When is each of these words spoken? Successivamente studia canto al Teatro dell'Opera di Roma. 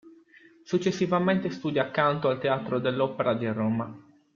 Successivamente 0.63 1.51
studia 1.51 1.91
canto 1.91 2.27
al 2.27 2.39
Teatro 2.39 2.79
dell'Opera 2.79 3.35
di 3.35 3.45
Roma. 3.51 3.95